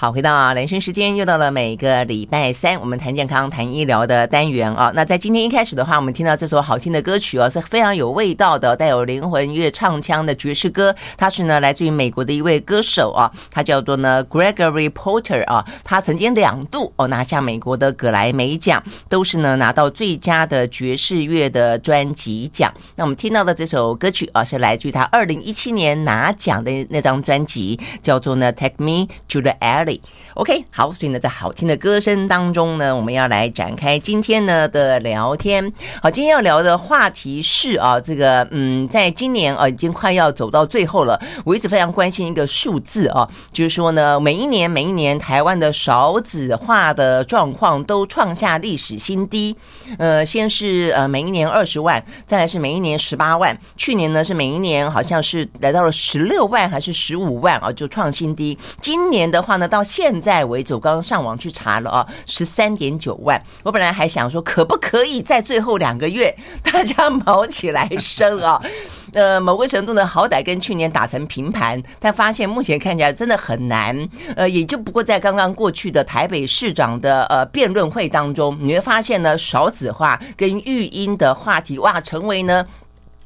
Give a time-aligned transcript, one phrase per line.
[0.00, 4.92] 好，回到啊人生时间，又到了每个礼拜三，我们谈健康、谈医疗的单元啊。
[4.94, 10.94] 那在今天一开始的话，我们听到这首好听的歌曲哦，是非常有味道的，带有灵魂乐唱腔的爵士歌。
[11.16, 15.66] 它是呢来自于美国的一位歌手啊，他叫做呢 Gregory Porter 啊。
[15.82, 22.72] 他曾经两度哦拿下美国的葛莱美奖，都是呢拿到最佳的爵士乐的专辑奖。
[22.94, 29.87] 那我们听到的这首歌曲啊，是来自于他二零一七年拿奖的那张专辑，叫做呢 Take Me to the Air。
[30.34, 35.72] OK，好，所以呢，在好听的歌声当中呢，我们要来展开今天呢的聊天。
[36.02, 41.20] 好，今天要聊的话题是啊，这个嗯，在今年啊，已经快要走到最后了。
[41.44, 49.56] 我一直非常关心一个数字啊，就是说呢，每一年每一年台湾的少子化的状况都创下历史新低。
[49.98, 58.56] 呃，先是呃每一年二十万，再来是每一年十八万，去年呢是每一年好像是来到了十六万还是十五万啊，就创新低。
[58.80, 63.40] 今年的话呢，到到现在为止，我刚刚上网去查了啊，十三点九万。
[63.62, 68.60] 我本来还想说，可不可以在最后两个月大家卯起来升啊？
[69.14, 73.96] 呃，某个程度呢，好歹跟去年打成平盘，但发现目前看起来真的很难。
[74.34, 82.66] 呃，也就不过在刚刚过去的台北市长的呃辩论会当中，你会发现呢，少子化跟育婴的话题哇，成为呢。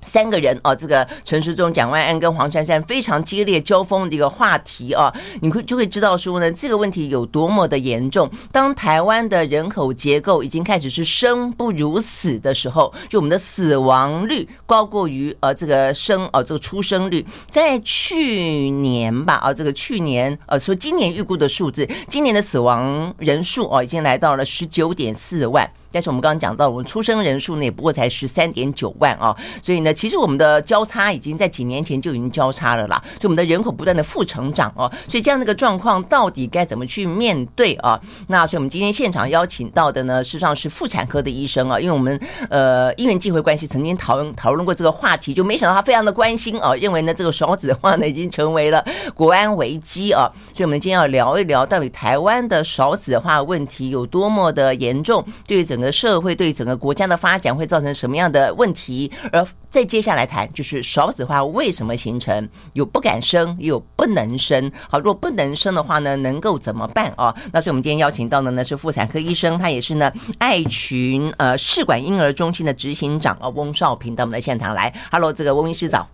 [0.05, 8.31] 三个人哦，这个陈时中、蒋万安跟黄珊珊非常激烈交锋的一个话题哦，你会就会知道说呢，这个问题有多么的严重。
[8.51, 25.71] 当台湾的人口结构已经开始是生不如死的时候，就我们的死亡率高过于呃这个生呃这个出生率，在去年吧啊，这个去年呃说今年预估的数字，今年的死亡人数哦已经来到了十九点四万。
[25.93, 38.01] 但是我们刚刚讲到，我们出生人数呢也不过才十三点九万啊，所以呢，其实我们的交叉已经在几年前就已经交叉了啦，就我们的人口不断的负成长哦，所以这样的一个状况到底该怎么去面对啊？
[38.29, 59.11] 那所以我们今天现场邀请到的呢，事实上是妇产科的医生啊，因为我们呃因缘际会关系曾经讨论讨论过这个话题，就没想到他非常的关心啊，认为呢这个少子化呢已经成为了 国安危机啊，所以我们今天要聊一聊到底台湾的少子化问题有多么的严重，对于整社会对整个国家的发展会造成什么样的问题？
[59.33, 62.47] 而再接下来谈，就是少子化为什么形成？
[62.75, 64.71] 有不敢生，也有不能生。
[64.89, 67.35] 好，如果不能生的话呢，能够怎么办啊？
[67.53, 74.93] 那所以我们今天邀请到的呢是妇产科医生，他也是呢爱群呃试管婴儿中心的执行长啊翁少平到我们的现场来。
[75.11, 76.07] Hello，这个翁医师早。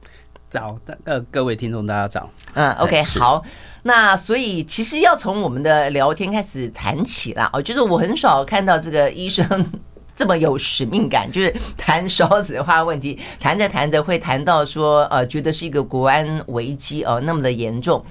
[0.50, 2.30] 早的呃，各位听众大家早。
[2.54, 3.42] 嗯，OK，好。
[3.82, 7.48] 那所以其实要从我们的聊天开始谈起啦。
[7.52, 9.46] 哦，就是我很少看到这个医生
[10.16, 18.04] 这么有使命感，就是谈少子化问题，谈着谈着会谈到说，呃，觉得是一个国安危机哦，那么的严重。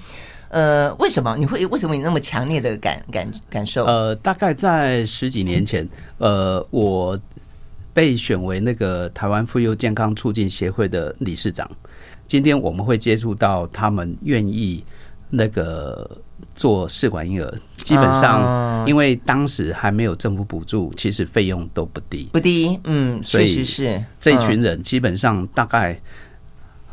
[0.50, 3.84] 呃，为什么你会为什么你那么强烈的感感感受？
[3.86, 5.88] 呃，大概在十几年前，
[6.20, 7.20] 呃，我
[7.94, 11.70] 被选为那个台湾妇幼健康促进协会的理事长。
[12.28, 14.84] 今天我们会接触到他们愿意
[15.30, 16.10] 那个
[16.54, 26.00] 做试管婴儿，基本上因为当时还没有政府补助，其实费用都不低，不低，嗯，确实是这一群人基本上大概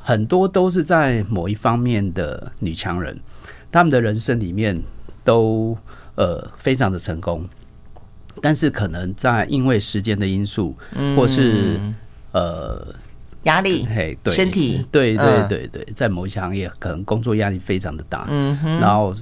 [0.02, 3.18] 很多都是在某一方面的女强人，
[3.72, 4.80] 他们的人生里面
[5.24, 5.76] 都
[6.14, 7.44] 呃非常的成功，
[8.40, 10.76] 但是可能在因为时间的因素，
[11.16, 11.80] 或是
[12.30, 12.94] 呃。
[13.44, 19.14] 压力，嘿，对，身体，对对对对，在某些行业可能工作压力非常的大，嗯哼，然后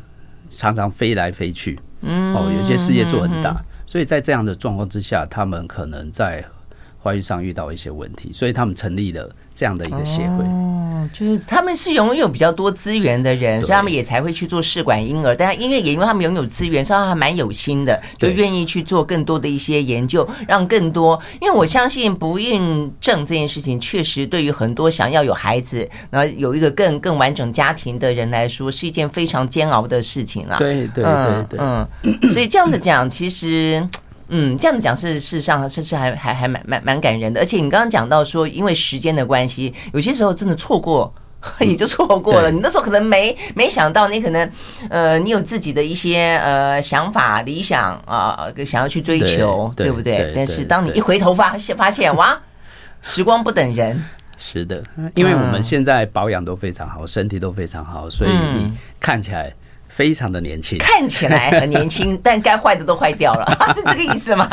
[0.48, 6.44] 常常飞来飞去，嗯，哦，有些事业做很大，所以在这样的状况之下，他们可能在
[7.02, 10.44] 怀孕上遇到一些问题，所以他们成立了这样的一个协会。
[10.44, 15.34] 哦，就是他们是拥有比较多资源的人，所以他们也才会去做试管婴儿。
[15.36, 21.20] 但因为也因为他们拥有资源，所以他还蛮有心的，就愿意去做更多的一些研究，让更多。
[21.40, 30.56] 因为我相信不孕症这件事情，确实对于很多想要有孩子，然后有一个更更完整家庭的人来说，是一件非常煎熬的事情了。
[30.58, 31.86] 对对对对，嗯，
[32.32, 33.86] 所以这样子讲，其实。
[34.34, 37.38] 嗯，这样子讲是事实上，甚至还还还蛮蛮蛮感人的。
[37.38, 41.12] 而且你刚刚讲到说，因为时间的关系，有些时候真的错过
[41.60, 42.50] 也就错过了。
[42.50, 44.50] 你那时候可能没没想到，你可能
[44.88, 50.32] 呃，你有自己的一些呃想法、理想啊、呃，想要去追求，对，对不对？
[50.34, 52.40] 但是当你一回头发现发现，哇，
[53.02, 54.02] 时光不等人。
[54.38, 54.82] 是的，
[55.14, 59.52] 因为我们现在保养都非常好，身体都非常好，所以你看起来。
[59.94, 63.46] 非常的年轻，看起来很年轻， 但该坏的都坏掉了，
[63.76, 64.48] 是这个意思吗？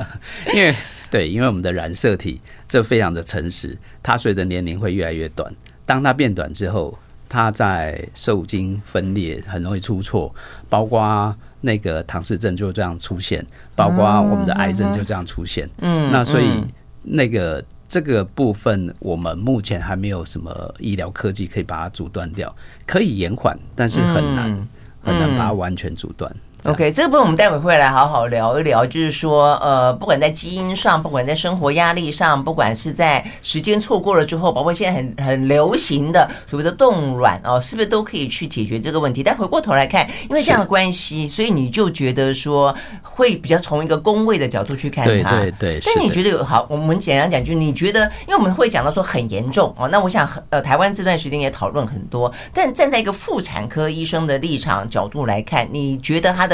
[0.54, 0.74] 因为
[1.10, 5.50] 对，因为我们的染色体这非常的诚实，它随着年龄会越来越短。
[5.86, 6.96] 当它变短之后，
[7.28, 10.34] 它在受精分裂很容易出错，
[10.68, 13.44] 包括那个唐氏症就这样出现，
[13.74, 15.68] 包括我们的癌症就这样出现。
[15.78, 16.64] 嗯，那所以
[17.02, 22.54] 那个这个部分，我们目前还没有什么医疗科技可以把它阻断掉，
[22.86, 24.68] 可以延缓，但是很难
[25.02, 26.34] 很难把它完全阻断。
[26.64, 28.86] OK，这个部分我们待会会来好好聊一聊。
[28.86, 39.24] 就是说，呃，不管在基因上，不管在生活压力上，不管是在时间错过了之后，包括现在很很流行的所谓的冻卵哦，是不是都可以去解决这个问题？
[39.24, 42.72] 但回过头来看，因为这样的关系，所以你就觉得说
[43.02, 45.10] 会比较从一个工位的角度去看它。
[45.10, 45.80] 对对对。
[45.84, 46.64] 但你觉得有好？
[46.70, 49.88] 我们简单讲，就你觉得，因为我们会讲到说很严重哦。
[49.88, 52.32] 那我想，呃，台湾这段时间也讨论很多。
[52.54, 56.51] 但站在一个妇产科医生的立场角度来看，你觉得他的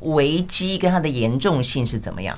[0.00, 2.36] 危机跟它的严重性是怎么样？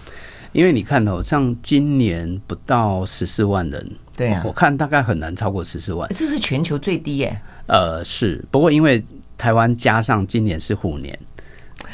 [0.53, 7.41] 因为你看哦，像今年不到十四万人，对啊，我看大概很难超过十四万，这是全球最低耶。
[7.67, 9.01] 呃，是，不过因为
[9.39, 11.17] 台湾加上今年是虎年，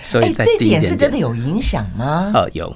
[0.00, 2.32] 所以在这点是真的有影响吗？
[2.32, 2.74] 呃，有，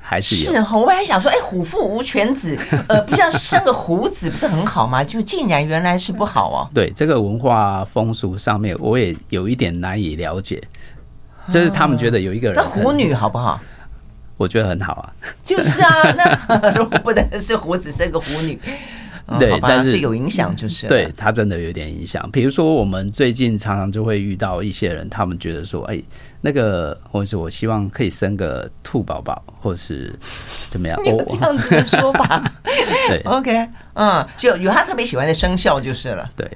[0.00, 0.52] 还是有。
[0.52, 2.58] 是哈，我还想说，哎，虎父无犬子，
[2.88, 5.04] 呃，不像生个虎子不是很好吗？
[5.04, 6.56] 就竟然原来是不好哦。
[6.72, 10.62] 对，这个文化风俗上面，我也有一点难以了解。
[11.50, 13.60] 这是他们觉得有一个人，那虎女好不好？
[14.36, 15.12] 我觉得很好啊。
[15.42, 18.58] 就是啊，那 如果不能是虎子生个虎女，
[19.38, 20.86] 对，但是有影响就是。
[20.86, 22.28] 对他真的有点影响。
[22.30, 26.00] 比如说，我们最近常常就会遇到一些人，他们觉得说，哎，
[26.40, 30.14] 那个，或者是我希望可以生个兔宝宝，或是
[30.68, 30.96] 怎么样？
[31.04, 32.52] 有这样子的说法？
[33.08, 36.30] 对，OK，嗯，就有他特别喜欢的生肖就是了。
[36.36, 36.48] 对。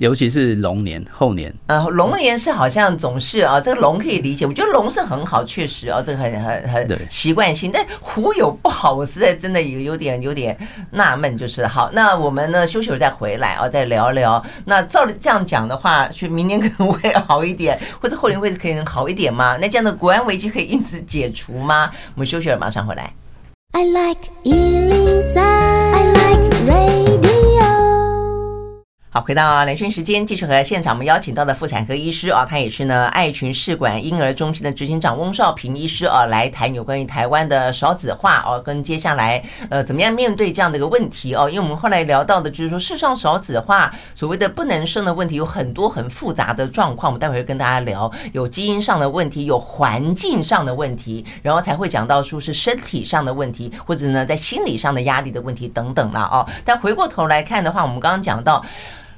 [0.00, 7.70] 尤其是龙年后年，呃，龙年是好像总是啊，这个龙可以理解，我觉得龙是很好，确实啊，这个很很很习惯性。
[7.72, 10.56] 但虎有不好，我实在真的有有点有点
[10.90, 11.90] 纳闷，就是好。
[11.92, 14.44] 那我们呢休息会再回来啊，再聊聊。
[14.64, 19.56] 那照这样讲的话，去明年可能会好一点，或者后年会可以好一点吗？
[19.60, 21.90] 那这样的国安危机可以因此解除吗？
[22.16, 23.12] 我们休息了，马上回来。
[23.72, 27.03] I like 103, I like radio
[29.16, 39.40] 好，回到连线时间，继续和现场我们邀请到的妇产科医师啊，他也是呢爱群试管婴儿中心的执行长翁少平医师啊，来谈有关于台湾的少子化哦，跟接下来
[39.70, 41.48] 呃怎么样面对这样的一个问题哦。
[41.48, 56.44] 因为我们后来聊到的就是说，世上少子化所谓的不能生的问题有很多很复杂的状况，我们待会会跟大家聊，有基因上的问题，有环境上的问题，然后才会讲到说是身体上的问题，或者呢在心理上的压力的问题等等啦哦。
[56.64, 58.60] 但回过头来看的话，我们刚刚讲到。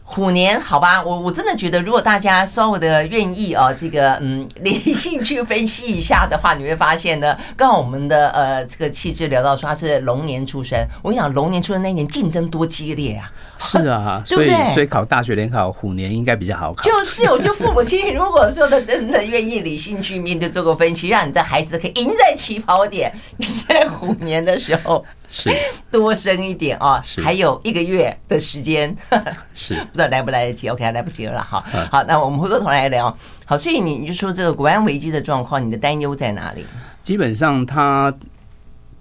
[0.09, 13.31] 虎年，好吧，我我真的觉得，如果大家稍微的愿意啊，这个嗯 理性去分析一下的话，你会发现呢，刚好我们的呃这个气质聊到说他是龙年出生，我跟你讲龙年出生那年竞争多激烈啊！
[13.59, 16.85] 是啊， 所以所以考大学联考虎年应该比较好考。
[16.85, 25.51] 就是，我觉得父母亲如果说的真的愿意理性去面对做个分析，让你的孩子可以赢在起跑点，你在虎年的时候是
[25.91, 28.95] 多生一点啊，还有一个月的时间，
[29.55, 31.65] 是不知道来不来得及？OK，来不及了哈。
[31.91, 33.17] 好，那我们回过头来聊。
[33.45, 36.65] 好，所以你就说这个国安危机的状况，你的担忧在哪里？
[37.03, 38.13] 基本上，他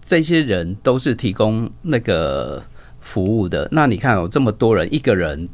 [0.03, 2.63] 这些人都是提供那个。
[3.07, 5.47] 服务的，那你看有这么多人，一个人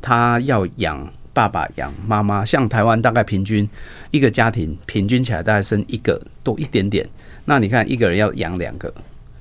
[0.00, 3.68] 他要养爸爸养妈妈，像台湾大概平均
[4.12, 7.04] 一个家庭平均起来大概生一个多一点点，
[7.44, 8.94] 那你看一个人要养两个，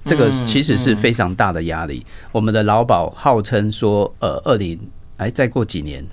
[0.06, 2.06] 这个其实是非常大的压力。
[2.32, 4.80] 我们的劳保号称说，呃，二零
[5.18, 6.06] 哎再过几年，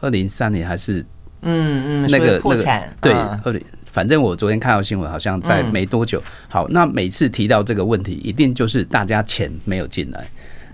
[0.00, 1.00] 二零三年还是
[1.42, 3.12] 嗯嗯那个那个对
[3.44, 6.22] 二零，反正我昨天看到新闻，好像在没多久。
[6.48, 10.28] 好，那每次提到这个问题，一定就是大家钱没有进来。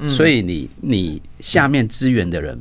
[0.09, 2.59] 所以你你下面支援的人，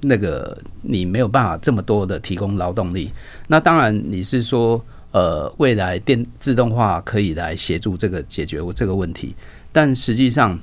[0.00, 3.10] 那个你没有办法这么多的提供劳动力。
[3.46, 4.84] 那当然你是说，
[5.16, 9.34] 呃，未来电自动化可以来协助这个解决这个问题。
[9.72, 10.58] 但实际上，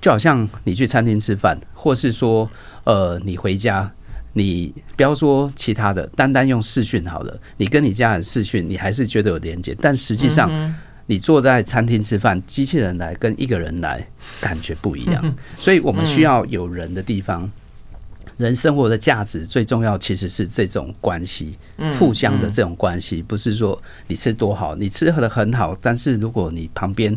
[0.00, 2.48] 就好像你去餐厅吃饭，或是说，
[2.84, 3.92] 呃，你回家，
[4.32, 9.76] 你不要说其他的，单单用视讯好了，你跟你家人视讯，你还是觉得有连接。
[9.78, 10.50] 但实际上。
[11.06, 14.06] 你坐在餐厅吃饭，机器人来跟一个人来，
[14.40, 15.34] 感觉不一样。
[15.58, 17.50] 所以我们需要有人的地方，
[18.36, 21.56] 人生活的价值最重要其实是这种关系，
[21.98, 27.16] 互相的这种关系，不是说你吃多好，你吃喝的很好，但是如果你旁边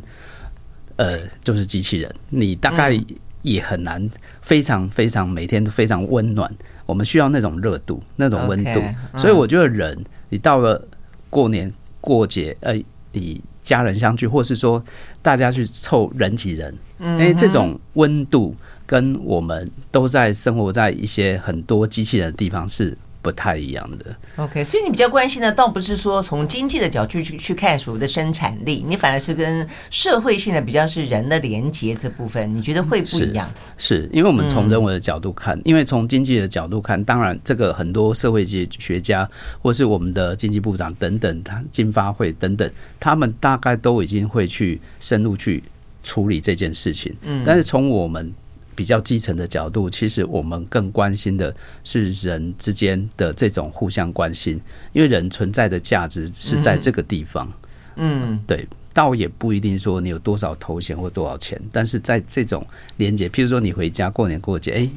[0.97, 2.99] 呃就是机器人，你大概
[3.41, 4.09] 也很难
[4.41, 6.51] 非常非常每天都非常温暖。
[6.85, 8.81] 我们需要那种热度，那种温度。
[9.17, 10.87] 所以我觉得人，你到了
[11.29, 12.79] 过年过节，呃，
[13.11, 13.41] 你。
[13.65, 14.85] 家人相聚，或是说
[15.23, 18.55] 大家去凑人挤人，因为这种温度
[18.85, 22.97] 跟我们都在生活在一些很多机器人的地方是。
[23.25, 24.15] 不太一样的。
[24.35, 33.49] OK，所以你比较关心的倒不是说从经济的角度去去看所谓的生产力，你反而是跟社会性的比较是人的连接这部分，你觉得会不一样？
[33.79, 39.27] 是，是因为我们从人文的角度看，嗯、因为从经济的角度看，当然这个很多社会学家
[39.59, 45.63] 或是我们的经济部长等等，他经发会等等，他们大概都已经会去深入去
[46.03, 47.11] 处理这件事情。
[47.23, 48.31] 嗯，但是从我们。
[48.75, 54.59] 比较基层的角度，其实我们更关心的是人之间的这种互相关心，
[54.91, 57.51] 因为人存在的价值是在这个地方。
[57.95, 62.65] 嗯，对，倒也不一定说你有多少头衔或多少钱，但是在这种
[62.97, 64.89] 连接，譬如说你回家过年过节，哎，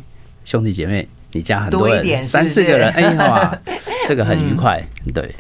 [0.44, 3.56] 兄弟姐妹，你家很多人，三四个人，哎哇，
[4.08, 5.32] 这个很愉快， 对。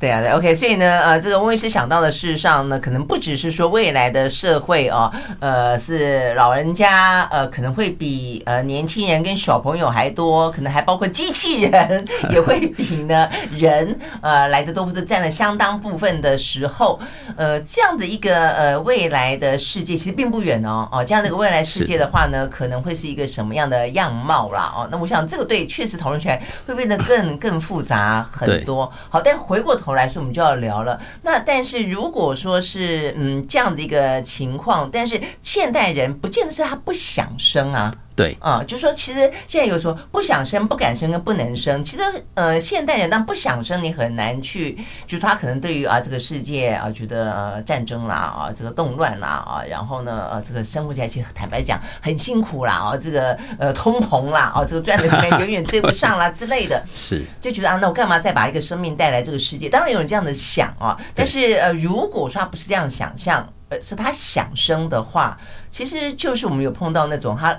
[0.00, 12.02] 对啊，对，OK，所以呢，呃，这个翁医师想到的事实上呢，可能不只是说未来的社会哦，呃，是老人家呃可能会比呃年轻人跟小朋友还多，可能还包括机器人
[12.32, 16.98] 也会比呢人呃来的多，或者占了相当部分的时候，
[17.36, 24.72] 呃，这样的一个呃未来的世界其实并不远哦，哦，这样的一个未来世界的话呢，可能会是一个什么样的样貌啦？
[24.74, 28.90] 哦，那我想这个对确实讨论起来会变得更更复杂很多。
[29.10, 29.89] 好，但回过头。
[29.94, 31.00] 来说，我们就要聊了。
[31.22, 37.92] 那但是如果说是嗯这样的一个情况，但是现代人不见得是他不想生啊。
[38.20, 41.82] 对啊，就是说其实现在有说不想生、不敢生跟不能生。
[41.82, 42.02] 其实
[42.34, 59.70] 呃，现代人当不想生，你很难去，就是他可能对于啊这个世界啊觉得呃战争啦啊这个动乱啦啊，然后呢呃这个生活起来其实坦白讲很辛苦啦啊这个呃通膨啦啊这个赚的钱远远追不上啦 之类的，是就觉得啊那我干嘛再把一个生命带来这个世界？
[59.70, 65.38] 当然有人这样的想啊，但是呃如果说他不是这样想象，呃是他想生的话，
[65.70, 67.58] 其实就是我们有碰到那种他。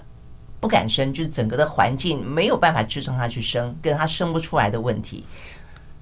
[0.62, 5.26] 不敢生，就是整个的环境没有办法支撑他去生，跟他生不出来的问题。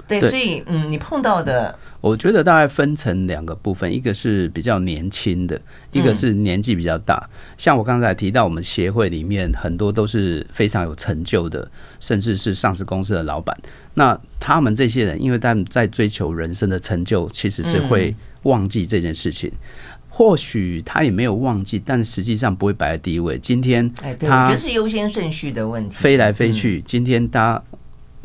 [0.07, 5.61] 对，所以嗯，你碰到的，我觉得大概分成两个部分，一个是比较年轻的，
[5.91, 7.15] 一个是年纪比较大。
[7.31, 13.55] 嗯、像我刚才提到，我们协会里面很多都是非常有成就的，甚至是上市公司的老板。
[13.93, 19.47] 那他们这些人，因为他们在追求人生的成就，其实是会忘记这件事情。
[19.49, 23.39] 嗯或许他也没有忘记，但实际上不会摆在第一位。
[23.39, 25.95] 今天，哎，对，我觉得是优先顺序的问题。
[25.95, 27.63] 飞来飞去，今天他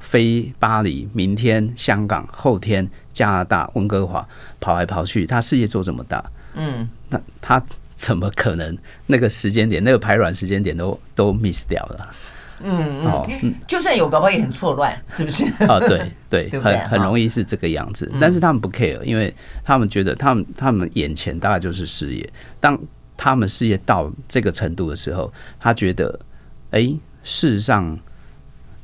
[0.01, 4.27] 飞巴黎，明天香港，后天加拿大温哥华，
[4.59, 6.25] 跑来跑去，他事业做这么大，
[6.55, 12.11] 嗯，那他怎么可能那个时间点，那个排卵时间点都都 miss 掉了？
[12.63, 13.05] 嗯
[13.43, 15.45] 嗯，就算有，搞不好也很错乱，是不是？
[15.65, 18.11] 啊，对 对，很很容易是这个样子。
[18.21, 19.35] 但是他们不 care，因为
[19.65, 22.29] 他们觉得他们他们眼前大概就是事业。
[22.61, 22.79] 当
[23.17, 26.19] 他们事业到这个程度的时候，他觉得，
[26.71, 26.83] 哎，
[27.23, 27.99] 事实上，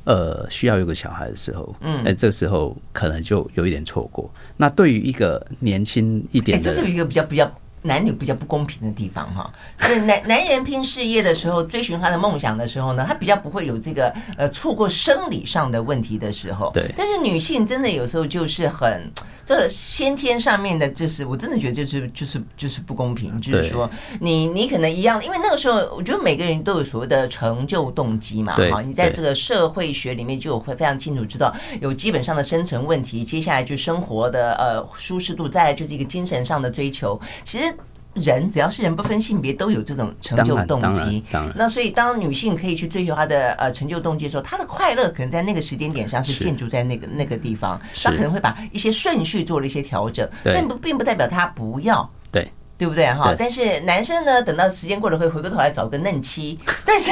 [0.05, 4.31] 呃，需要有个小孩的时候，嗯，哎，这时候可能就有一点错过。
[4.57, 7.51] 那对于一个年轻一点的，这是一个比较比较。
[7.83, 16.71] 男女比较不公平的地方哈， 就是男男人拼事业的时候，追寻他的梦想的时候呢，他比较不会有这个呃错过生理上的问题的时候。
[16.73, 16.93] 对。
[16.95, 19.11] 但是女性真的有时候就是很
[19.43, 37.70] 这个先天上面的，就是我真的觉得就是就是就是不公平，就是说你你可能一样，因为那个时候我觉得每个人都有所谓的成就动机嘛，哈，你在这个社会学里面就会非常清楚知道有基本上的生存问题，接下来就生活的呃舒适度，再来就是一个精神上的追求，其实。
[38.13, 41.23] 人只要是人，不分性别，都有这种成就动机。
[41.55, 47.79] 那所以，当女性可以去追求她的呃成就动机的时候，她的快乐可能在那个时间点上是建筑在那个那个地方。
[48.03, 53.33] 她可能会把一些顺序做了一些调整，并不并不代表她不要，对对不对哈？
[53.37, 57.11] 但是男生呢，等到时间过了会回过头来找个嫩妻，但是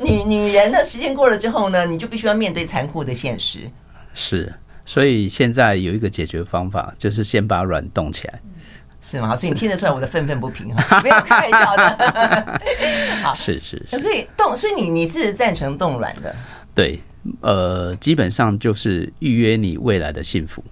[0.00, 3.70] 女女人呢时间过了之后呢，你就必须要面对残酷的现实。
[4.14, 4.52] 是，
[4.84, 8.40] 所以现在有一个解决方法，就是先把卵冻起来。
[9.00, 9.34] 是吗？
[9.34, 11.00] 所以你听得出来我的愤愤不平哈？
[11.02, 12.60] 没有开玩笑的。
[13.24, 13.82] 好，是是。
[13.88, 16.34] 所以冻，所以你你是赞成冻卵的？
[16.74, 17.00] 对，
[17.40, 20.62] 呃，基本上就是预约你未来的幸福。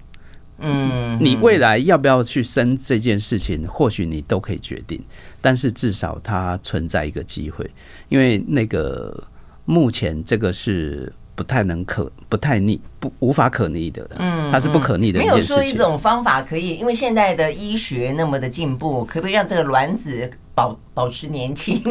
[0.59, 5.01] 嗯，你未来要不要去生这件事情，或许你都可以决定，
[5.41, 7.69] 但是至少它存在一个机会，
[8.09, 9.23] 因为那个
[9.65, 11.11] 目前这个是。
[11.39, 15.19] 不太能可不太逆不无法可逆的，嗯，它是不可逆的。
[15.19, 21.81] 没有说一种方法可以，因为现在的医学那么的进步，可不可以让这个卵子保保持年轻，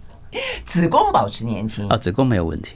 [0.64, 1.96] 子宫保持年轻啊？
[1.98, 2.74] 子宫没有问题，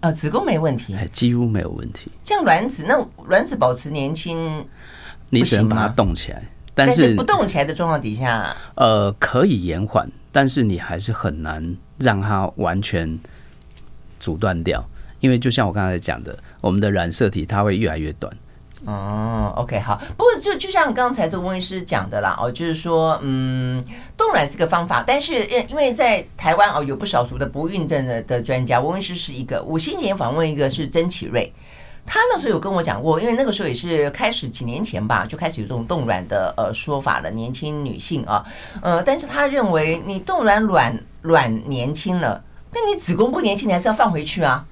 [0.00, 2.10] 啊，子宫没问题，几乎没有问题。
[2.22, 4.64] 像卵子，那卵子保持年轻，
[5.28, 6.42] 你只能把它冻起来。
[6.74, 13.18] 但是不动起来的状况底下，呃，可以延缓，但是你还是很难让它完全
[14.18, 14.82] 阻断掉，
[15.20, 18.32] 因为就像我刚才讲的，我们的染色体它会越来越短。
[18.86, 20.00] 哦，OK，好。
[20.16, 23.84] 不过就就像刚才这个温医师讲的啦，哦，就是说，嗯，
[24.16, 29.62] 冻卵是个方法，但是因因为在台湾哦，有不少数的不孕症的的专家，温医师是一个。
[29.62, 31.52] 我先前访问一个是曾启瑞，
[32.06, 38.42] 他那时候有跟我讲过，因为那个时候也是开始几年前吧，就开始有这种冻卵的呃说法了，年轻女性啊，
[38.80, 44.64] 呃，但是他认为你冻卵卵卵年轻了，那你子宫不年轻，你还是要放回去啊。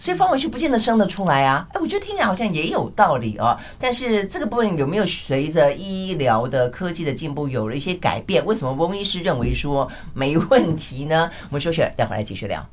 [0.00, 1.68] 所以方伟是不见得生得出来啊！
[1.74, 3.54] 哎，我觉得听起来好像也有道理哦。
[3.78, 8.42] 但是这个部分有没有随着医疗的科技的进步有了一些改变？
[8.46, 11.30] 为什么翁医师认为说没问题呢？
[11.50, 12.66] 我们休息了，待会儿来继续聊。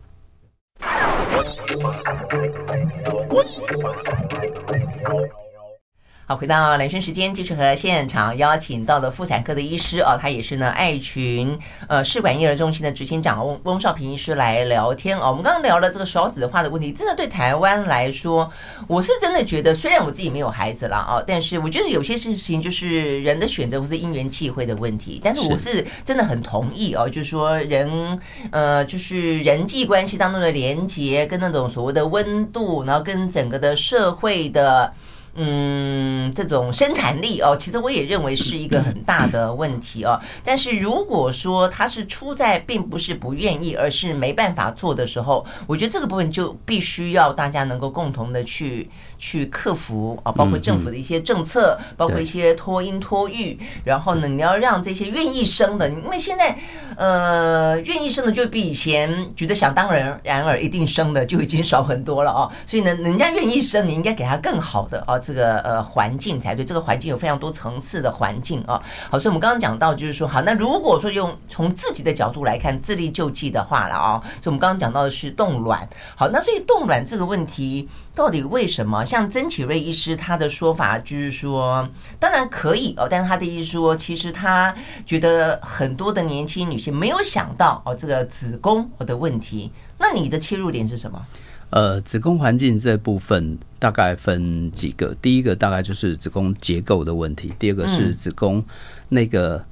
[6.30, 11.58] 好，回到兰萱时间，继续和现场邀请到的妇产科的医师哦，他也是呢爱群
[11.88, 15.30] 呃试管婴儿中心的执行长翁翁少平医师来聊天哦。
[15.30, 18.52] 我们刚刚聊了这个少子化的问题，真的对台湾来说，
[18.88, 25.22] 我是真的觉得，虽然我自己没有孩子了啊，但是我觉得有些事情就是人的选择或是因缘际会的问题。
[25.24, 28.20] 但是我是真的很同意哦，就是说人
[28.52, 34.94] 呃，就是人际关系当中的连结跟那种所谓的温度，然后跟整个的社会的。
[35.40, 40.20] 嗯，这种生产力哦，其实我也认为是一个很大的问题哦。
[40.44, 56.58] 但是如果说他是出在并不是不愿意，而是没办法做的时候，我觉得这个部分就必须要大家能够共同的去去克服啊，包括政府的一些政策，包括一些托婴托育，然后呢，你要让这些愿意生的，因为现在
[56.96, 62.50] 呃愿意生的就比以前觉得想当然然而一定生的 就已经少很多了啊。
[62.66, 65.18] 所以呢，人家愿意生，你应该给他更好的啊。
[65.18, 68.82] 这个呃环境才对，这个环境有非常多层次的环境啊。
[69.10, 75.88] 好，所以我们刚刚讲到，就是说，好，那如果说用从自己的角度来看自力救济的话了啊，所以我们刚刚讲到的是冻卵。
[76.16, 79.07] 好，那所以冻卵这个问题到底为什么？
[79.08, 81.88] 像曾启瑞医师他的说法就是说，
[82.20, 89.72] 当然可以哦，但是他的意思说，其实他觉得很多的年轻女性没有想到哦这个子宫的问题。
[89.98, 91.26] 那你的切入点是什么？
[91.70, 98.64] 呃，子宫环境这部分大概分几个，第一个大概就是子宫结构的问题，第二个是子宫
[99.10, 99.64] 那个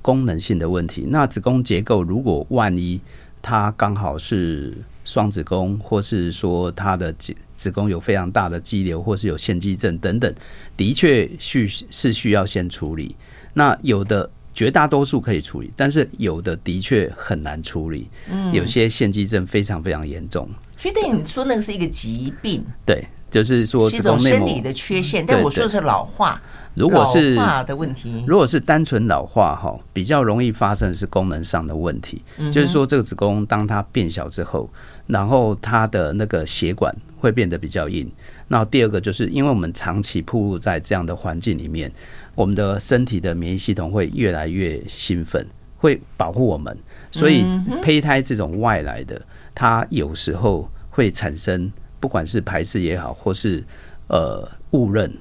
[0.00, 1.04] 功能性的问题。
[1.08, 3.00] 那子宫结构如果万一
[3.42, 4.72] 它刚好是
[5.04, 10.34] 双子宫，或是说它的结子子宫有非常大的肌瘤，或是有腺肌症等等，
[10.76, 13.14] 的确需是需要先处理。
[13.54, 14.28] 那有的。
[14.54, 18.10] 绝大多数可以处理，但是有的的确很难处理。
[18.30, 20.46] 嗯，有些腺肌症非常非常严重。
[20.76, 25.24] 所以，对你说那个是一个疾病，对，就是说是一种生理的缺陷。
[25.24, 26.38] 但我说的是老化，
[26.74, 32.20] 如果是老化的问题，如果是单纯老化哈，比较容易发生是功能上的问题。
[32.50, 34.68] 就是说，这个子宫当它变小之后，
[35.06, 38.10] 然后它的那个血管会变得比较硬。
[38.48, 41.90] 那第二个就是因为我们长期暴露在这样的环境里面。
[42.34, 46.74] 我们的身体的免疫系统会越来越兴奋，会保护我们，
[47.10, 47.44] 所以
[47.82, 49.20] 胚胎这种外来的，
[49.54, 53.62] 它有时候会产生，不管是排斥也好，或是
[54.06, 55.12] 呃误认，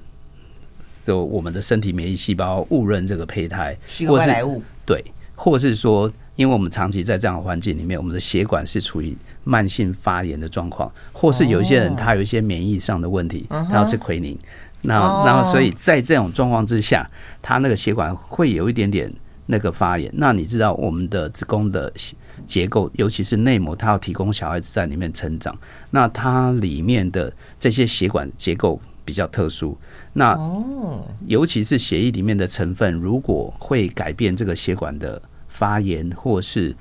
[1.05, 5.03] 就我们的身体免疫细胞误认这个胚胎是个外来物，对，
[5.35, 14.37] 或是说，因为我们长期在这样的环境里面，我们的血管是处于慢性发炎的状况，或是有一些人他有一些免疫上的问题，他要吃奎宁。
[14.83, 17.07] 那那所以在这种状况之下，
[17.41, 19.13] 他那个血管会有一点点
[19.45, 20.11] 那个发炎。
[20.15, 21.93] 那你知道我们的子宫的
[22.47, 25.55] 结构，尤其是内膜，它要提供小孩子在里面成长。
[25.91, 29.77] 那它里面的这些血管结构比较特殊。
[30.13, 30.35] 那
[31.27, 35.21] 尤其是血液里面的成分，如果会改变这个血管的
[35.62, 36.76] 发炎，或是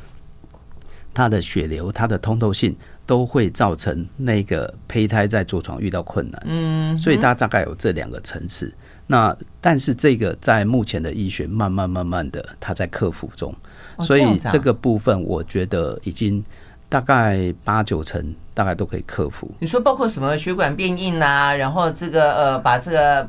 [1.13, 2.75] 它的血流、它的通透性。
[3.11, 8.73] 都会造成那个胚胎在着床遇到困难，嗯，所以它大概有这两个层次。
[9.09, 13.53] 那但是这个在目前的医学慢慢慢慢的它在克服中，
[13.99, 16.41] 所以这个部分我觉得已经
[16.89, 19.51] 大概八九成大概都可以克服。
[19.59, 23.29] 你说包括什么血管变硬啊，然后这个呃把这个。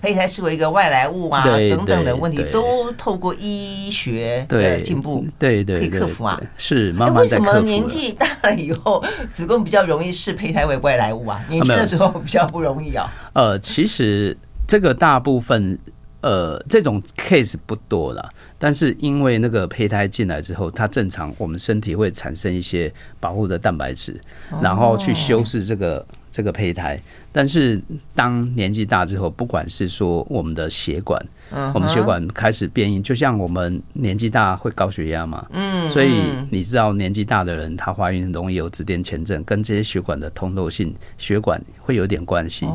[0.00, 6.40] 胚胎视为一个外来物啊，等等的问题，都透过医学的进步，对对，可以克服啊。
[6.56, 7.50] 是，慢慢在克服。
[7.50, 11.44] 为什么年纪大了以后，子宫比较容易视胚胎为外来物啊？
[11.48, 13.12] 年轻的时候比较不容易啊。
[13.34, 14.36] 呃，其实
[14.68, 15.78] 这个大部分
[16.20, 24.20] 呃，这种 case 不多了，但是因为那个胚胎进来之后，它正常，我们身体会产生一些保护的蛋白质，
[24.60, 26.04] 然后去修饰这个
[26.36, 26.98] 这个胚胎。
[27.30, 27.80] 但是
[28.14, 31.24] 当年纪大之后，不管是说我们的血管，
[31.72, 42.66] 我们血管开始变硬，就像我们年纪大会高血压嘛，嗯，所以你知道年纪大的人，她怀孕容易有子痫前症，跟这些血管的通透性、血管会有点关系。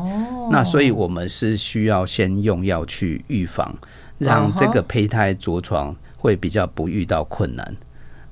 [0.50, 3.42] 那所以我们是需要先用药去预。
[3.42, 3.76] 预防
[4.18, 7.76] 让这个胚胎着床会比较不遇到困难。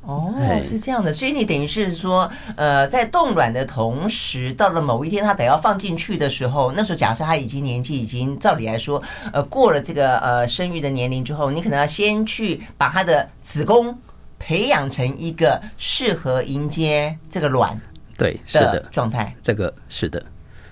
[0.02, 9.00] 哦，是这样的，所以你等于是说，呃，在冻卵的同时，到了某一天他得要放进去的时候，那时候假设他已经年纪已经照理来说，
[9.32, 13.96] 呃，过了这个呃生育的年龄之后，你可能要先去把他的子宫
[14.38, 17.78] 培养成一个适合迎接这个卵，
[18.16, 20.20] 对，是的状态，这个是的。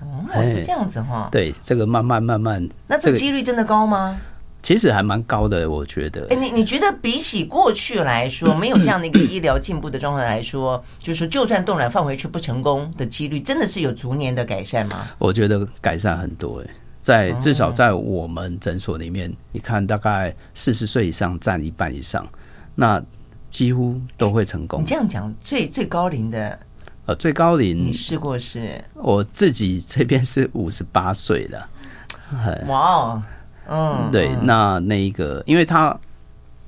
[0.01, 1.29] 哦，是这样子哈。
[1.31, 4.19] 对，这个慢慢慢慢，那这个几率真的高吗？
[4.63, 6.27] 其实还蛮高的，我觉得。
[6.31, 15.07] 哎，你你觉得比起过去来说，没有这样的一个医疗进步的状况来说， 就是就算冻卵放回去不成功的几率，真的是有逐年的改善吗？
[15.19, 22.27] 我觉得改善很多哎，在至少在我们诊所里面，你看大概四十岁以上占一半以上，
[22.75, 23.03] 那
[23.49, 24.83] 几乎都会成功。
[24.83, 26.59] 你这样讲，最最高龄的。
[27.07, 28.85] 呃，最高龄你试过是？
[28.93, 31.69] 我自己这边是五十八岁的。
[32.67, 33.23] 哇哦，
[33.69, 35.97] 嗯，对，那那一个，因为他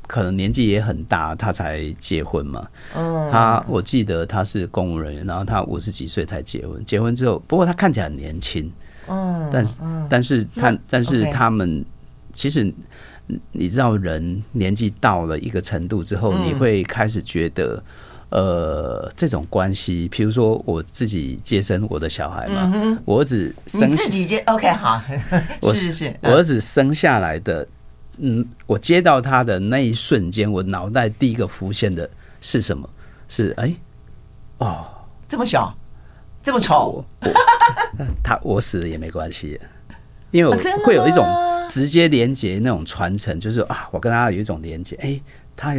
[0.06, 2.66] 可能年纪也很大，他才结婚嘛。
[2.94, 6.84] 嗯，他我记得他是公务人员，然后他五十几岁才结婚。
[6.84, 8.70] 结婚之后，不过他看起来很年轻。
[9.08, 9.66] 嗯，但
[10.08, 11.84] 但是他但是他们
[12.32, 12.72] 其实
[13.52, 17.82] 你知道，人年纪到了一个程度之后，你会开始觉得。
[18.30, 25.02] 呃，这种关系，譬如说我自己接生我的小孩嘛，嗯、我儿子生你自己接，OK，好，
[25.60, 27.66] 我是是是，我儿子生下来的，
[28.18, 32.08] 嗯，我接到他的那一瞬间，我脑袋第一个浮现的
[32.40, 32.88] 是什么？
[33.28, 33.74] 是哎，
[34.58, 34.86] 哦，
[35.28, 35.76] 这么小，
[36.40, 37.04] 这么丑，
[38.22, 39.60] 他我死了也没关系，
[40.30, 41.26] 因为我会有一种
[41.68, 45.20] 直接连接那种传承，就是啊，我跟他有一种连接，哎，
[45.56, 45.74] 他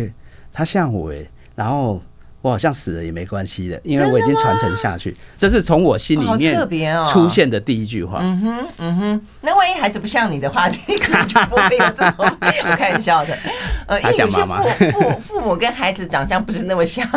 [0.51, 2.01] 他像我哎，然后。
[2.41, 5.15] 我好像死了也没关系的，因为我已经传承下去。
[5.37, 6.57] 这是从我心里面
[7.05, 8.19] 出现的第一句话。
[8.21, 9.21] 嗯哼，嗯哼。
[9.41, 12.13] 那万一孩子不像你的话，你可能就不会有这种。
[12.17, 13.37] 我开玩笑的。
[13.85, 17.07] 呃，因为有些父父父母跟孩子长相不是那么像。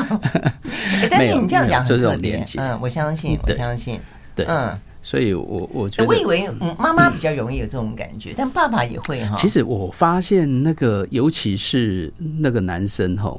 [1.11, 2.45] 但是你这样讲很特别。
[2.59, 3.99] 嗯，我相信，我相信。
[4.35, 4.79] 对，嗯。
[5.03, 9.35] 所以我我觉得，我以为妈妈比较容易有这种感觉，但爸爸也会哈。
[9.37, 13.35] 其实我发现那个，尤其是那个男生哈。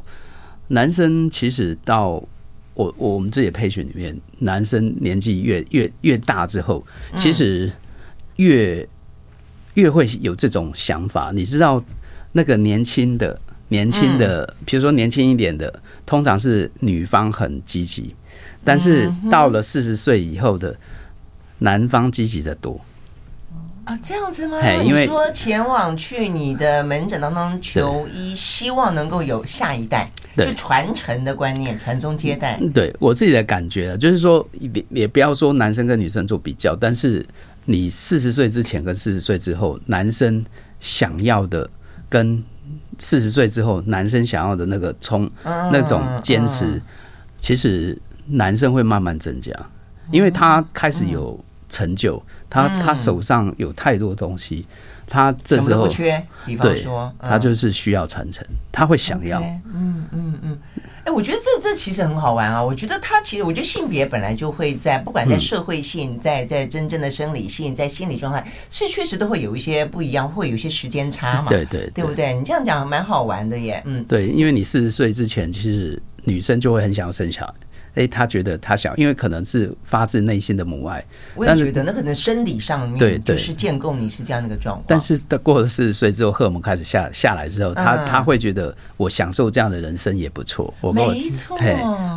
[0.67, 2.21] 男生其实到
[2.73, 7.71] 我我们这些培训里面，男生年纪越越越大之后，其实
[8.37, 8.87] 越
[9.75, 11.31] 越会有这种想法。
[11.33, 11.83] 你知道，
[12.33, 18.15] 那个年轻的年轻的，比如说年轻一点的，通常是女方很积极，
[18.63, 20.75] 但是到了四十岁以后的，
[21.59, 22.79] 男方积极的多。
[23.85, 24.59] 啊，这样子吗？
[24.83, 32.59] 因为你说前往去你的门诊当中求医，希望能够有下一代，就传承的观念，传宗接代。
[32.73, 37.23] 对我自己的感觉，就是说，也也不要说男生跟女生做比较，但是
[37.63, 40.43] 你四十岁之前跟四十岁之后，男生
[40.79, 41.69] 想要的
[42.09, 42.43] 跟
[42.97, 46.81] 四十岁之后男生想要的那个冲那种坚持，
[47.37, 47.95] 其实
[48.25, 49.53] 男生会慢慢增加，
[50.11, 52.19] 因为他开始有成就。
[52.55, 54.65] 他他手上有太多东西，
[55.05, 56.23] 他这时候不缺。
[56.45, 59.41] 比方说，他就是需要传承，他会想要。
[59.73, 60.57] 嗯嗯嗯。
[61.03, 62.63] 哎，我觉得这这其实很好玩啊！
[62.63, 71.49] 我觉得他其实，我觉得性别本来就会在，不管在社会性，在在真正的生理性，在心理状态，是确实都会有一些不一样，会有一些时间差嘛。
[71.49, 72.33] 对对，对不对？
[72.33, 73.83] 你这样讲蛮好玩的耶。
[73.85, 77.53] 嗯，对，因为你四十岁之前，其实女生就会很想要生小孩。
[77.95, 81.03] 哎，他觉得他想，因为可能是发自内心的母爱。
[81.33, 84.85] 我也觉得，那可能生理上面就是建构你是这样的一个状况。
[84.87, 90.73] 但是，到过了四十岁之后，荷尔蒙开始下下来之后，他他会觉得我享受这样的人生也不错。
[90.81, 91.57] 我跟我没错，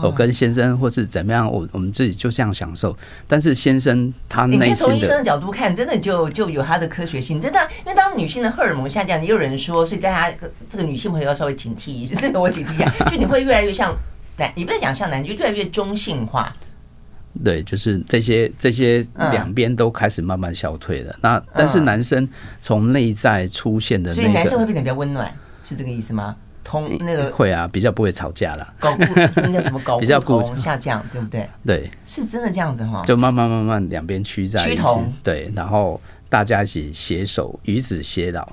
[0.02, 2.96] 我跟先生或是怎么样，我我们自己就这样享受。
[3.26, 7.40] 但是先生他内心的，你从医生的角度看，真的就就有他的科学性。
[7.40, 10.36] 真的，因为当女性的荷尔蒙下降，也有人说，所以大家
[10.68, 12.16] 这个女性朋友要稍微警惕一下。
[12.20, 13.94] 这个我警惕一下，就你会越来越像。
[14.54, 16.52] 你不是讲像男，就越来越中性化。
[17.44, 21.16] 对，就是这些这些两边都开始慢慢消退了。
[21.20, 26.34] 那但是男生从内在出现的，那个，所以男生会变得比较温暖，是这个意思吗？
[26.64, 28.74] 通那个会啊，比较不会吵架了。
[28.78, 29.98] 搞不那叫什么搞？
[30.00, 31.48] 比较不下降，对不对？
[31.64, 33.02] 对，是真的这样子哈。
[33.06, 38.46] 就慢慢慢慢两边趋在趋同，对，然后大家一起携手，与子偕老。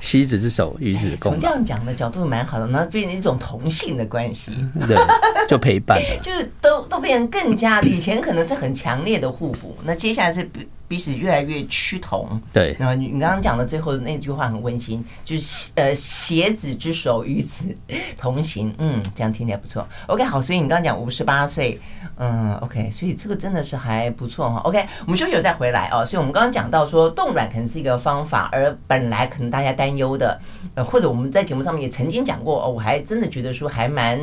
[0.00, 1.32] 携子之手，与子共。
[1.32, 4.52] 从这样讲的角度蛮好的，那变成一种同性的关系，
[4.86, 4.96] 对，
[5.48, 10.48] 就陪伴， 就是都都变成更加的，以前可能是很强烈的互补，那接下来是。
[10.88, 12.76] 彼此越来越趋同，对。
[12.78, 17.74] 然后你你刚刚讲的最后的那句话很温馨，就是呃，携子之手，与子
[18.16, 18.72] 同行。
[18.78, 19.86] 嗯，这样听起来不错。
[20.06, 21.80] OK，好，所以你刚刚讲五十八岁，
[22.18, 24.60] 嗯，OK，所以这个真的是还不错哈。
[24.60, 26.06] OK，我们休息了再回来哦。
[26.06, 30.38] 所以我们刚刚讲到说冻卵可能是一个方法，而本来可能大家担忧的，
[30.76, 34.20] 呃，或者我们在节目上面也曾经讲过哦，我还真的觉得说还蛮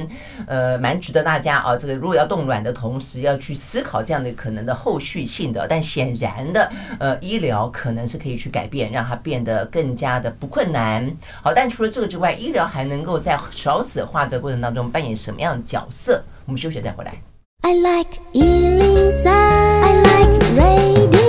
[0.48, 6.53] 呃蛮值得大家啊，这个如果要冻卵的同时要去思考这样的可能的后续性的，但显然。
[6.54, 11.12] 的呃，医疗可能是可以去改变，让它变得更加的不困难。
[11.42, 16.24] 好，但除了这个之外，医疗还能够在少子化这个过程当中扮演什么样的角色？
[16.46, 17.16] 我们休息再回来。
[17.62, 21.23] I like 103, I like radio。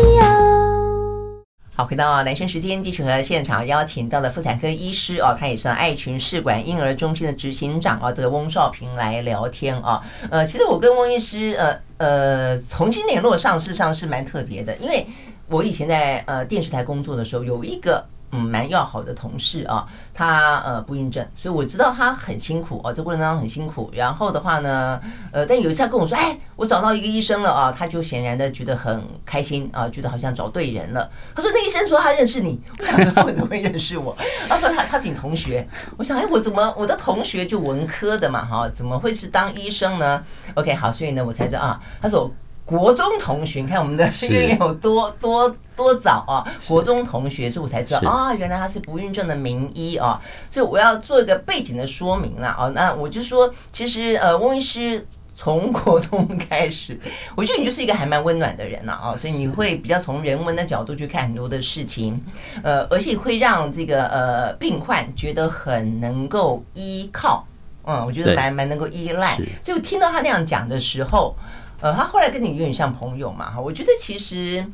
[1.76, 10.00] 好，回到男生时间，继续和现场邀请到的妇产科医师哦，他也是爱群试管婴儿中心的执行长哦，这个翁少平来聊天哦。
[10.30, 11.78] 呃，其实我跟翁医师呃。
[11.96, 15.06] 呃，重新联络上，事实上是蛮特别的，因为
[15.48, 18.04] 我以前在呃电视台工作的时候，有一个
[18.36, 23.88] 嗯蛮要好的同事啊，他呃不孕症，所以我知道他很辛苦哦，这过程当中很辛苦。
[23.94, 31.08] 然后的话呢，呃，但有一次他跟我说，哎，我找到一个医生了啊，他就显然的觉得很开心啊，觉得好像找对人了。
[31.34, 34.16] 他说那医生说他认识你，我想他为什么会认识我？
[34.48, 35.66] 他说他他是你同学。
[35.96, 40.22] 我想哎，我怎么我的同学就文科的嘛哈，怎么会是当医生呢
[40.54, 42.30] ？OK，好，所以呢我才知道啊，他说。
[42.64, 46.40] 国中同学，你看我们的渊源有多多多早啊！
[46.66, 50.18] 国中同学，所以我才知道啊，原来他是不孕症的名医啊！
[50.50, 52.72] 所以我要做一个背景的说明了啊。
[52.74, 56.98] 那我就说，其实呃，翁医师从国中开始，
[57.36, 59.14] 我觉得你就是一个还蛮温暖的人了啊。
[59.14, 62.18] 所以你会比较从人文的角度去看很多的事情，
[62.62, 67.46] 呃，而且会让这个呃病患觉得很能够依靠。
[67.86, 69.36] 嗯，我觉得蛮蛮能够依赖。
[69.62, 71.36] 所以我听到他那样讲的时候。
[71.84, 74.64] 呃，他后来跟你有点像朋友嘛，哈，我觉得其实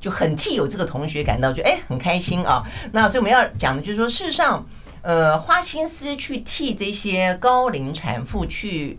[0.00, 2.60] 就很替有这个同学感到就哎很开心啊。
[2.90, 4.66] 那所以我们要讲的就是说，事实上，
[5.02, 8.98] 呃，花心思去替这些高龄产妇去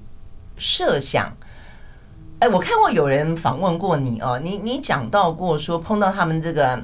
[0.55, 1.35] 设想。
[2.39, 6.81] 哎，我看过有人访问过你哦，你你讲到过说碰到他们这个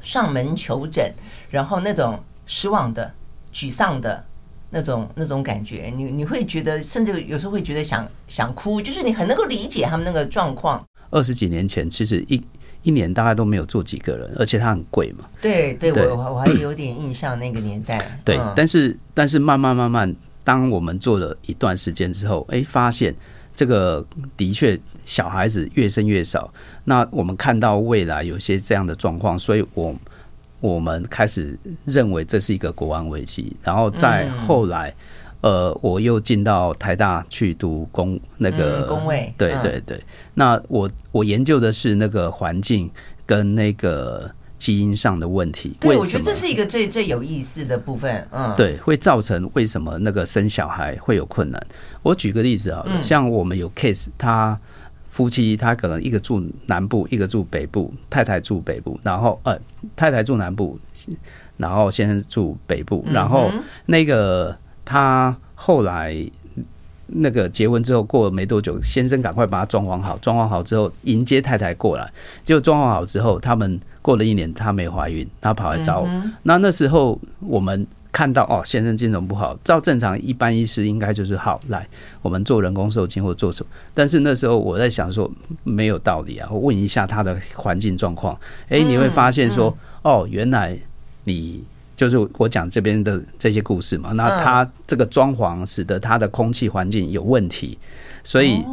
[0.00, 1.12] 上门求诊，
[1.50, 3.12] 然后那种失望的、
[3.52, 4.24] 沮丧的。
[4.70, 10.82] 那种那种感觉，你你会觉得，甚至有时候会觉得想想哭，就是你很能够理解他们那个状况。
[11.10, 12.40] 二十几年前，其实一
[12.82, 15.24] 一年大概都没有做几个人，而且它很贵嘛。
[15.42, 17.98] 对对，对，我我还有点印象那个年代。
[18.14, 23.12] 嗯、对，但是但是慢慢慢慢，当我们做了一段时间之后，哎，发现
[23.54, 24.06] 这个
[24.36, 26.52] 的确小孩子越生越少。
[26.84, 29.94] 那我们看到未来有些这样的状况，所以我。
[30.60, 34.94] 我们开始认为这是一个国安危机，然后再后来，
[35.40, 39.98] 呃，我又进到台大去读工那个工位，对对对。
[40.34, 42.90] 那我我研究的是那个环境
[43.24, 45.74] 跟那个基因上的问题。
[45.80, 48.28] 对，我觉得这是一个最最有意思的部分。
[48.30, 51.66] 嗯，对，会造成为什么那个生小孩会有困难？
[52.02, 54.58] 我举个例子好了，像我们有 case，他。
[55.20, 59.54] 夫妻他可能一个住南部，一个住北部，太太住北部，然后呃，
[59.94, 60.78] 太太住南部，
[61.58, 63.50] 然后先生住北部，然后
[63.84, 66.16] 那个他后来
[67.06, 72.10] 那个结婚之后过了没多久，先生赶快把他装潢好，装潢好之后迎接太太过来，
[72.42, 76.08] 结果装潢好之后，他们过了一年，她没怀孕，她跑来找我，
[76.44, 77.86] 那那时候我们。
[78.12, 81.86] 看到哦，先生精神不好，照正常一般医师应该就是好来，
[82.22, 83.70] 我们做人工受精或做什么。
[83.94, 85.30] 但是那时候我在想说
[85.62, 88.36] 没有道理啊，我问一下他的环境状况，
[88.68, 90.76] 诶，你会发现说哦，原来
[91.24, 91.62] 你
[91.94, 94.10] 就是我讲这边的这些故事嘛。
[94.12, 97.78] 那他这个装潢使得他的空气环境有问题，
[98.24, 98.64] 所以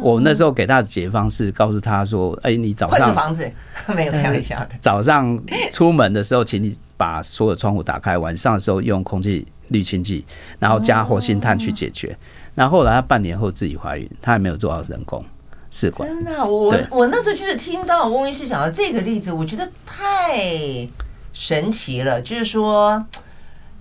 [0.00, 3.50] 我那时候给他的解方是告诉他说，诶，你早上房子，
[3.94, 5.38] 没有开玩笑的，早上
[5.70, 6.74] 出门的时候，请你。
[6.98, 10.22] 把所有窗户打开，晚上的时候用空气滤清剂，
[10.58, 12.14] 然后加活性炭去解决。
[12.54, 15.24] 然后后来她半年后自己怀孕，她还没有做到人工
[15.70, 16.06] 试管。
[16.06, 20.86] 真的、啊，我我那时候就是听到翁医师讲到这个例子，我觉得太
[21.32, 22.20] 神奇了。
[22.20, 23.02] 就是说，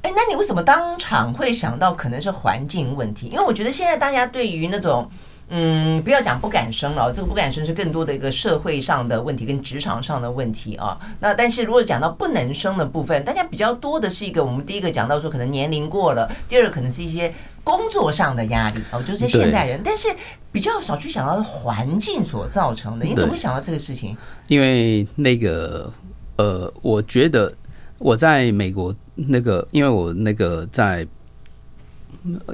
[0.03, 3.27] 哎，那你为什么当场会想到可能是环境问题？
[3.27, 5.09] 因为我觉得现在大家对于那种。
[5.49, 10.97] 嗯，不要讲不敢生了，这个不敢生是更多的一个社会上的问题跟职场上的问题啊。
[11.21, 17.33] 那但是如果讲到不能生的部分，大家比较多的是一个，我们第一个讲到说可能年龄过了，第二个可能是一些
[17.63, 20.09] 工作上的压力哦，就是现代人，但是
[20.51, 23.05] 比较少去想到环境所造成的。
[23.05, 24.17] 你怎么会想到这个事情？
[24.47, 25.91] 因为那个
[26.35, 27.53] 呃，我觉得
[27.99, 31.07] 我在美国那个，因为我那个在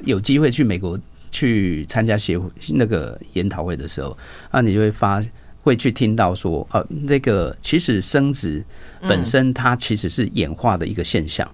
[0.04, 0.96] 有机会去美国
[1.34, 4.16] 去参加协会那个研讨会的时候，
[4.52, 5.20] 啊，你就会发
[5.62, 8.64] 会去听到说，呃，那个其实生殖
[9.00, 11.44] 本身它其实是演化的一个现象。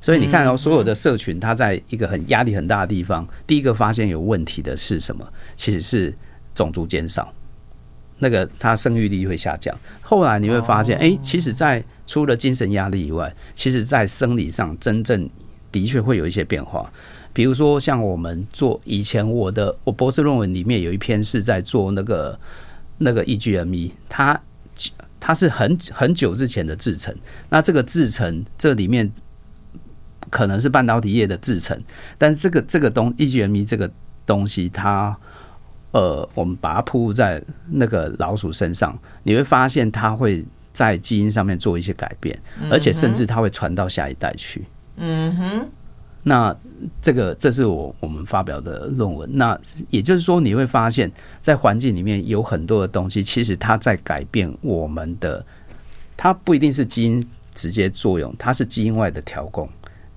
[0.00, 5.24] 所以你看哦，所有的社群，它在一个很压力很大的地方，第一个发现有问题的是什么？
[5.54, 6.12] 其实是
[6.52, 7.32] 种族减少，
[8.18, 9.72] 那个它生育力会下降。
[10.00, 15.30] 后来你会发现，哎，其实，在除了精神压力以外，其实在生理上真正
[15.70, 16.92] 的确会有一些变化。
[17.32, 22.38] 比如说，像我们做以前我的我博士论文里面有一篇是在做那个
[22.98, 24.40] 那个 EGME，它
[25.18, 27.14] 它是很很久之前的制程，
[27.48, 29.10] 那这个制程这里面。
[30.28, 31.76] 可能是半导体业的制程，
[32.16, 33.90] 但这个这个东 EGME 这个
[34.24, 35.16] 东西，它
[35.90, 42.38] 呃，我们把它铺入在那个老鼠身上，你会发现它会在基因上面做一些改变，
[42.70, 44.64] 而且甚至它会传到下一代去。
[44.98, 45.68] 嗯哼，
[46.22, 46.54] 那
[47.02, 49.28] 这个这是我我们发表的论文。
[49.32, 49.58] 那
[49.90, 55.44] 也就是说，你会发现在环境里面有很多的东西，其实它在改变我们的，
[56.16, 59.68] 它不一定是基因直接作用，它是基因外的调控。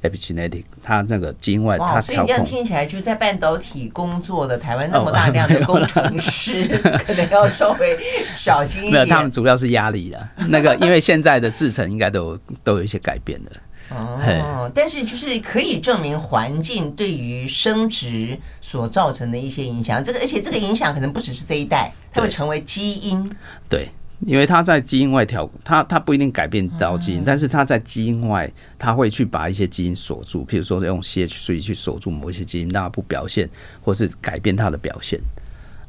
[0.03, 6.65] Epigenetic，它那个基因外，它所以你这样听起来，就在半导体工作的台湾那么大量的工程师，
[7.07, 7.97] 可能要稍微
[8.33, 8.93] 小心一点。
[8.95, 10.27] 没有，他们主要是压力的。
[10.49, 13.51] 那个，因为现在的制程应该都有都有一些改变的。
[13.95, 20.03] 哦，但是就是可以证明环境对于生殖所造成的一些影响。
[20.03, 23.27] 这个，而且这个影响可能不只是这一代，它会成为基因。
[23.69, 23.89] 对。
[24.25, 33.49] 因为它在基因外调，它它不一定改变到基因，但是它在基因外，它会去把一些基因锁住，譬如说用 CH3 去锁住某一些基因，让它不表现，
[33.81, 35.19] 或是改变它的表现。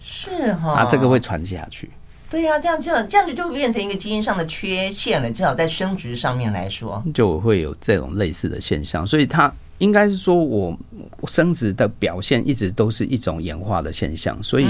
[0.01, 1.89] 是哈，啊，这个会传下去。
[2.31, 9.53] 对呀，这样这样这样子就变成一个基因上的缺陷了，至少在生殖上面来说，就会有这种类似的现象，所以它。
[9.79, 10.79] 应该是说，我
[11.27, 14.67] 生殖的表现一直都是一种演化的现象，所以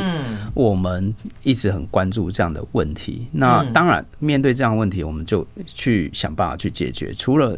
[0.54, 3.26] 我们一直很关注这样的问题。
[3.30, 7.12] 那当然，面对这样的问题，我们就去想办法去解决。
[7.12, 7.54] 除了，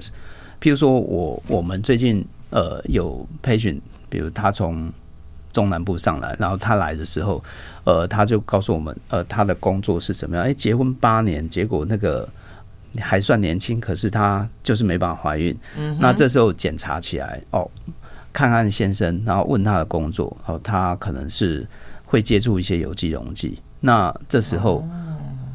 [0.61, 3.81] 譬如说我我们最近呃有培训，
[4.11, 4.93] 比如他从
[5.57, 7.43] 中南部上来，然后他来的时候，
[7.85, 10.45] 呃，他就告诉我们，呃，他的工作是什么样？
[10.45, 12.29] 哎，结婚八年，结果那个。
[12.99, 15.55] 还算年轻，可是他就是没办法怀孕。
[15.77, 17.71] 嗯，那这时候检查起来，哦，
[18.33, 21.67] 看看先生，然后问他的工作，哦，他可能是
[22.07, 23.61] 会接触一些有机溶剂。
[23.81, 24.83] 那这时候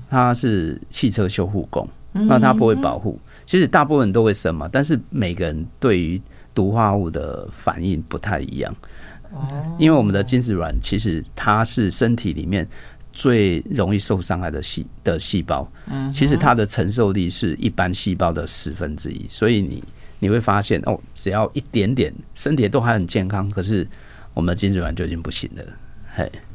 [0.07, 3.19] 他是汽车修护工，那他不会保护。
[3.47, 6.21] 其实大部分人都会生嘛，但是每个人对于
[6.53, 8.71] 毒化物的反应不太一样。
[9.33, 12.67] 哦，因为我们的精子卵其实它是身体里面。
[13.13, 19.83] 最容易受伤害的细的细胞，嗯，其实它的承受力是一般细胞的十分之一，所以你
[20.19, 23.85] 你会发现哦，只要一点点，身体都还很健康，可是
[24.33, 25.71] 我们的精子卵就已经不行了，嘿，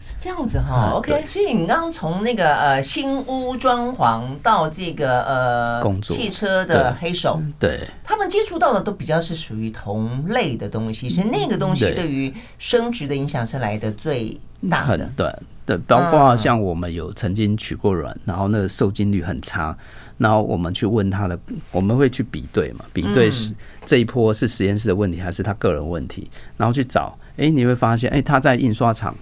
[0.00, 6.16] 是这样子哈，OK，所以你刚刚从那个呃新屋装潢到这个呃工作。
[6.16, 12.06] 汽车的黑手，对，他们接触到的都比较是属于同类的东西，所以那个东西对。
[12.06, 14.40] 于生殖的影响是来的最
[14.70, 15.34] 大的，对。
[15.66, 19.76] 对，包括像我们有曾经取过卵，然后那个受精率很差，
[20.16, 21.36] 然后我们去问他的，
[21.72, 23.52] 我们会去比对嘛，比对是
[23.84, 29.12] 这一波是实验室的问题还是他个人问题，然后去找，哎，你会发现，哎，他在印刷厂，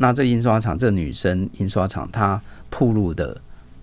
[0.00, 3.36] 那这印刷厂这女生印刷厂，她铺路的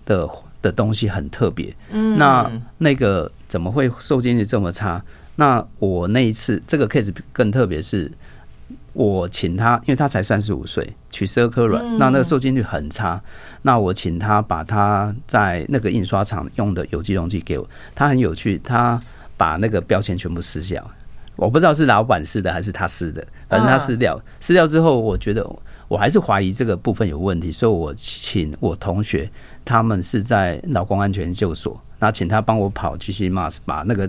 [0.04, 0.28] 的
[0.60, 5.00] 的东西很特别，嗯那那个怎么会受精率这么差？
[5.36, 8.10] 那我那一次这个 case 更特别是。
[8.94, 13.20] 我请她，因为她才三十五岁，取十二颗卵，那那个受精率很差。
[13.62, 17.70] 那我请她把她在那个印刷厂用的有机溶剂给我。
[17.94, 19.00] 她很有趣，她
[19.36, 20.84] 把那个标签全部撕掉。
[21.36, 24.20] 我不知道是老板撕的还是他撕的，反正他撕掉。
[24.40, 25.48] 撕掉之后，我觉得
[25.88, 29.28] 我还是怀疑这个部分有问题，所以我请我同学，
[29.64, 34.08] 他们是在劳工安全研究所，那请他帮我跑 GCMAS，把那个。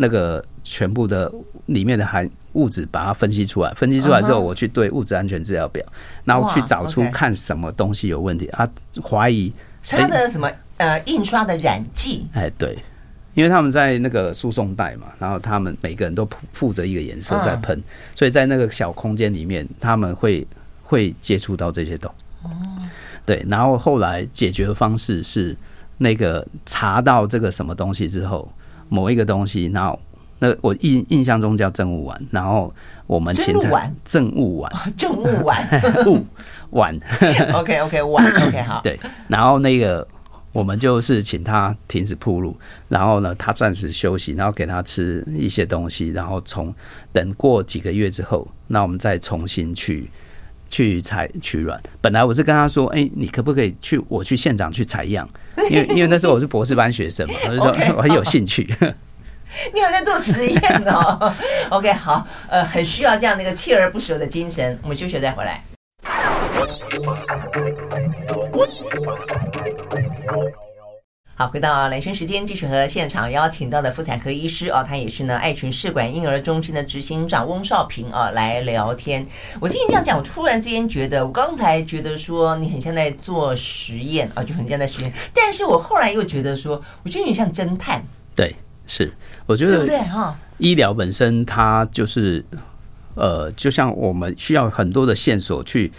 [0.00, 1.28] 那个全部的
[1.66, 5.84] 里面的含物质，把它分析出来，分析出来之后，我去对物质安全资料表，
[6.22, 8.48] 然后去找出看什么东西有问题。
[8.52, 8.70] 他
[9.02, 12.28] 怀疑他的什么呃印刷的染剂？
[12.32, 12.78] 哎，对，
[13.34, 17.82] 因为他们在那个输送带嘛，然后他们每个人都负责一个颜色在喷，
[18.14, 20.46] 所以在那个小空间里面，他们会
[20.88, 22.10] 会接触到这些洞。
[22.42, 22.50] 哦。
[23.24, 25.56] 对，然后后来解决的方式是
[25.98, 28.50] 那个查到这个什么东西之后。
[28.90, 30.00] 某一个东西，然后
[30.38, 32.74] 那我印印象中叫政务丸，然后
[33.06, 35.62] 我们请他政务丸，政务丸，
[36.08, 36.24] 物
[36.70, 36.98] 丸
[37.52, 40.08] ，OK OK 丸 OK 好，对，然后那个
[40.52, 42.56] 我们就是请他停止铺路，
[42.88, 46.74] 然后呢，他暂时休息，然后给他吃一些东西，然后从
[47.12, 50.10] 等过几个月之后，那我们再重新去
[50.68, 51.80] 去采取卵。
[52.00, 55.28] 本来我是跟他说，哎，你可不可以去我去现场去采样？
[55.70, 58.62] 因为因为那时候我是博士班学生嘛， 我就说我很有兴趣。
[59.72, 61.34] 你好像做实验哦。
[61.70, 64.78] OK，好，呃，很需要这样的一个锲而不舍的精神。
[64.82, 65.62] 我们休息再回来。
[71.38, 79.24] 好，回到雷生时间，继续和现场邀请到的妇产科医师哦，他也是呢爱群试管婴儿中心的执行长翁少平啊来聊天。
[79.60, 88.02] 我听你这样讲，我突然之间觉得，我刚才觉得说你很像在做实验啊，就很像在实验，但是我后来又觉得说，我觉得你像侦探。
[88.34, 88.56] 对，
[88.88, 89.08] 是，
[89.46, 90.36] 我觉得对不对哈？
[90.56, 92.44] 医疗本身它就是
[93.14, 95.92] 呃，就像我们需要很多的线索去。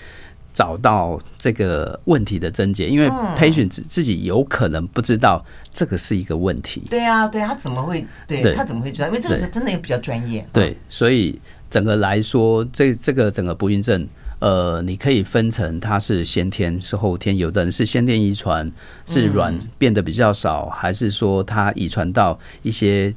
[0.53, 6.83] 找到这个问题的症结，因为 patient 自己有可能不知道这个是一个问题。
[6.89, 8.05] 对啊，对啊，他怎么会？
[8.27, 9.07] 对，他怎么会知道？
[9.07, 10.45] 因为这个是真的也比较专业。
[10.51, 11.39] 对，所以
[11.69, 14.05] 整个来说，这这个整个不孕症，
[14.39, 18.69] 呃，你可以分成它是先天是后天，有的人是先天遗传，
[19.05, 23.13] 是卵变得比较少，还是说它遗传到一些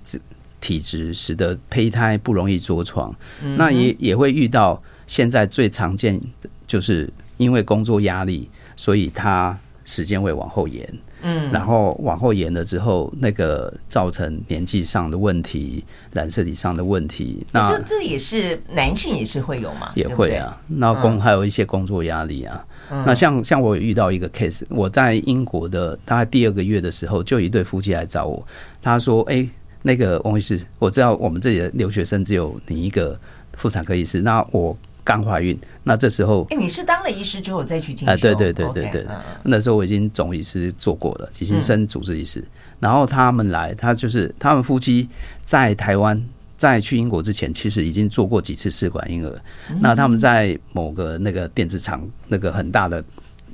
[0.61, 3.15] 体质，使得胚胎不容易着床。
[3.57, 7.13] 那也也会遇到现在最常见的就是。
[7.39, 10.89] 因为工作压力，所以他时间会往后延，
[11.23, 17.45] 嗯，然后往后延了之后，那个造成年纪上的问题、染色体上的问题。
[17.51, 19.91] 那这这也是男性也是会有吗？
[19.97, 20.57] 也会啊。
[20.69, 22.65] 那工还有一些工作压力啊。
[23.05, 28.47] 那像像我有遇到一个 case，我在英国的大概第二个月的时候，就一对夫妻来找我，
[28.81, 29.49] 他说：“哎，
[29.83, 33.19] 那个王医师，我知道我们这里的留学生只有你一个
[33.55, 38.13] 妇产科医师，那我。”刚怀孕，那这时候，哎，你是当了医师之后再去进修？
[38.13, 39.07] 啊，对对对对对，
[39.43, 42.45] 那时候我已经总医师做过了，已经升主治医师。
[42.79, 45.09] 然后他们来，他就是他们夫妻
[45.45, 46.21] 在台湾，
[46.57, 49.41] 在去英国之前，其实已经做过几次试管婴儿。
[49.81, 53.05] 那他们在某个那个电子厂，那个很大的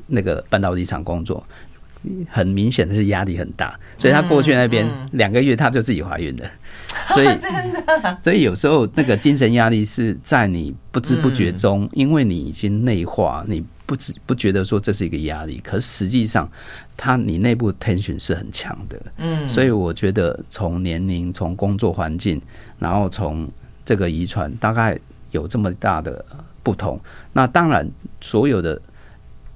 [0.07, 1.47] 那个半导体厂工作。
[2.29, 6.45] 很明显的是压力很大，所以他过去那边两个月他就自己怀孕了，
[7.15, 16.49] 所以真的，所以有时候那个精神压力是在你不知不觉中，因为你已经内化，你不知不觉得说这是一个压力，可实际上
[16.97, 22.41] 他你内部 tension 是很强的，嗯，所以我觉得从年龄、从工作环境，
[22.79, 23.49] 然后从
[23.85, 24.99] 这个遗传，大概
[25.33, 26.25] 有这么大的
[26.63, 26.99] 不同。
[27.33, 27.89] 那当然，
[28.21, 28.81] 所有的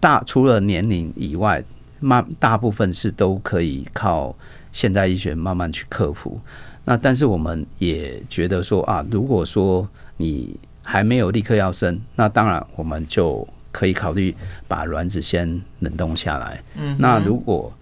[0.01, 1.63] 大除了年龄以外。
[2.03, 4.37] 慢，大部分是都可以靠
[4.73, 6.39] 现代医学慢慢去克服。
[6.85, 14.35] 那但是我们也觉得说啊，如果说你还没有立刻要生，那当然我们就可以考虑
[14.67, 16.63] 把卵子先冷冻下来。
[16.77, 17.73] 嗯，那如果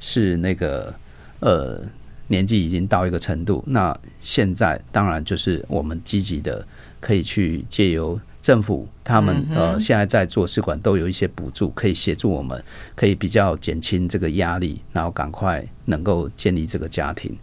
[0.00, 0.92] 是那个
[1.38, 1.80] 呃
[2.26, 6.66] 年纪已经到一个程度，那现在当然就是我们积极的
[7.00, 8.20] 可以去借由。
[8.40, 12.62] 政府他们呃现在在做试管都有一些补助，可以协助我们，
[12.94, 17.36] 可以比较减轻这个压力，然后赶快能够建立这个家庭。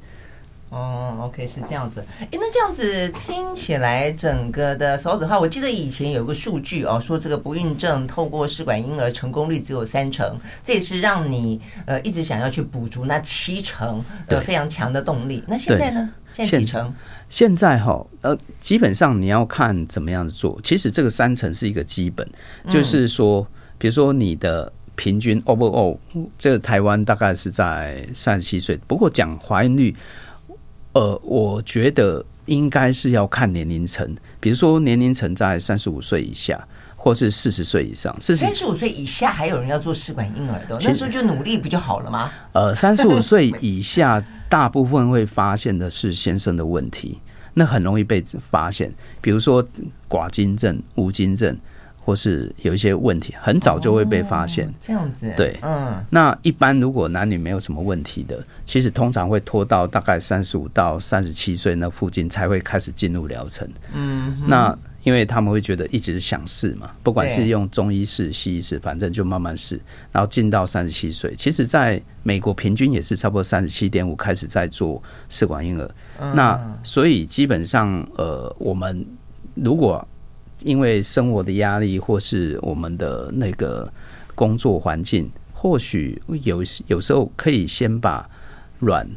[0.70, 2.04] 哦，OK，是这样子。
[2.20, 15.42] 哎，那这样子听起来，整个的少子化，我记得以前有个数据哦，说这个不孕症透过试管婴儿成功率只有三成，这也是让你呃一直想要去补足那七成的非常强的动力。
[15.48, 16.10] 那现在呢？
[16.34, 16.94] 现在几成？
[17.30, 20.60] 现在哈，呃，基本上你要看怎么样子做。
[20.62, 22.28] 其实这个三成是一个基本，
[22.70, 23.48] 就是说，
[23.78, 25.98] 比如说你的平均 overall，
[26.38, 28.78] 这个台湾大概是在三十七岁。
[28.86, 29.96] 不过讲怀孕率，
[30.98, 38.16] 呃，我觉得应该是要看年龄层，比如说年龄层在三十五岁以下，或是四十岁以上。
[38.20, 42.32] 三十五岁以下还有人要做试管婴儿的，那时候就努力不就好了吗？
[42.54, 44.24] 呃，三十五岁以下。
[44.50, 47.20] 大部分会发现的是先生的问题，
[47.54, 48.90] 那很容易被发现，
[49.20, 49.62] 比如说
[50.08, 51.54] 寡精症、无精症，
[52.08, 54.74] 或是有一些问题，很早就会被发现。
[54.80, 56.02] 这样子，对，嗯。
[56.10, 63.68] 那一般如果男女没有什么问题的，其实通常会拖到大概三十五到三十七岁那附近才会开始进入疗程。
[63.94, 64.74] 嗯，那。
[65.04, 69.80] 因为他们会觉得一直想试嘛，不管是用中医试、西医试，反正就慢慢试，
[70.12, 71.34] 然后进到三十七岁。
[71.34, 75.90] 其实，在美国平均也是差不多三十七点五开始在做试管婴儿。
[76.34, 79.06] 那所以基本上，呃，我们
[79.54, 80.06] 如果
[80.68, 83.90] 因为生活的压力，或是我们的那个
[84.36, 88.30] 工作环境，或许有有时候可以先把
[88.80, 89.08] 卵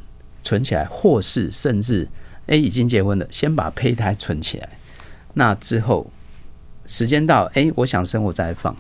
[0.44, 2.09] 存起来，或是甚至
[2.46, 4.68] 哎已经结婚了，先把胚胎存起来。
[5.34, 6.09] 那之后，
[6.86, 8.74] 时间到，哎，我想生，我再放。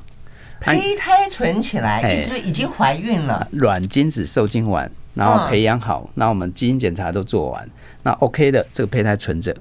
[0.60, 7.68] 胚胎存起来，哎、意思是已经怀孕了，卵精子受精完，然后培养好，那、嗯、我们基因检查都做完，
[8.02, 9.56] 那 OK 的，这个胚胎存着。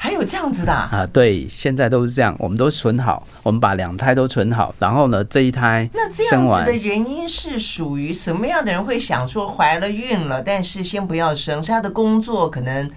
[0.00, 1.06] 还有这样子的啊，啊？
[1.12, 12.88] 对，现在都是这样，我们都存好，我们把两胎都存好，然后呢，这一胎那这样子的原因是属于什么样的人会想说怀了孕了，但是先不要生，是他的工作可能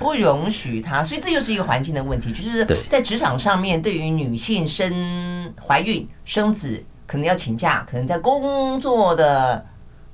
[0.00, 9.64] 不容许他，所以这就是一个环境的问题，就是在职场上面，对于女性生怀孕生子可能要请假，可能在工作的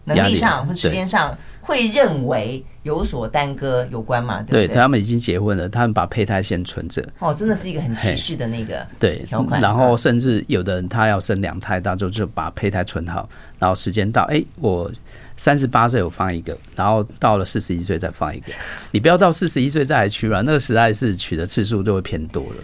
[0.04, 2.62] 能力上或时间上会认为。
[2.82, 4.42] 有所耽搁有关嘛？
[4.42, 7.00] 对，对他们已经结婚了，他们把胚胎先存着。
[7.20, 9.60] 哦，真的是一个很歧视的那个对条款。
[9.60, 13.28] 然后甚至有的人他要生两胎，他就就把胚胎存好，
[13.60, 14.90] 然后时间到，哎，我
[15.36, 18.52] 三十八岁我放一个，然后到了四十一岁再放一个。
[18.90, 22.56] 你不要到四十一岁再来取卵，那个实在是取的次数就会偏多了。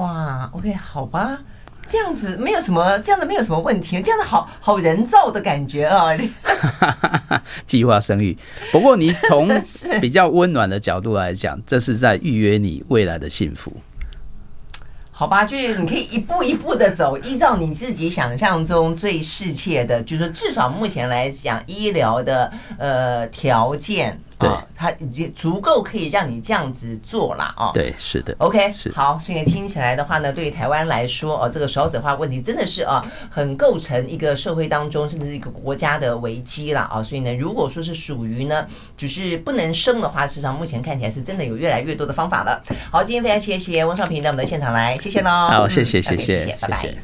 [0.00, 1.38] 哇，OK，好吧。
[1.92, 6.08] 这样子没有什么，这样子没有什么问题，这样子好好人造的感觉啊！
[7.66, 8.34] 计划生育，
[8.70, 9.46] 不过你从
[10.00, 13.76] 比较温暖的角度来讲，这是在预约你未来的幸福。
[15.10, 24.18] 好吧，就是你可以一步一步的走，依照你自己想象中最适切的，就是至少目前来讲，医疗的呃条件。
[24.42, 27.70] 对，它已经足够可以让你这样子做了哦。
[27.72, 28.34] 对，是的。
[28.38, 29.18] OK，是好。
[29.18, 37.02] 所以听起来的话呢，对于台湾来说，哦，这个少子化问题真的是啊，很构成一个社会当中甚至是一个国家的危机了啊。
[37.02, 38.66] 所以呢，如果说是属于呢，
[38.96, 42.62] 只是不能生的话，事实上目前看起来是真的有越来越多的方法了。
[42.90, 45.30] 好，今天非常谢谢翁少平到我们的现场来，谢谢喽。
[45.30, 46.94] 好，谢谢，谢谢，谢谢，拜拜。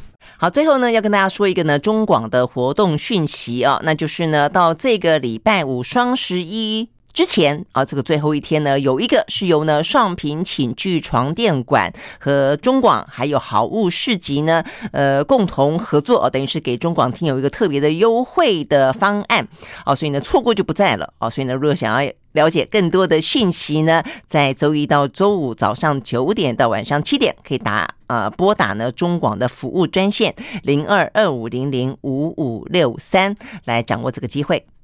[0.40, 6.88] 好，最后呢，要跟大家说一个呢，中广的活动讯息啊，那就是呢，到这个礼拜五双十一。
[7.12, 19.48] 之前啊，这个最后一天呢，有一个是由呢尚品寝具床垫馆和中广还有好物市集呢，呃，共同合作，等于是给中广听友一个特别的优惠的方案
[19.84, 30.32] 哦，所以呢错过就不在了哦，所以呢如果想要了解更多的讯息呢，在周一到周五早上九点到晚上七点可以打呃拨打呢中广的服务专线
[30.62, 33.34] 零二二五零零五五六三
[33.64, 34.68] 来掌握这个机会。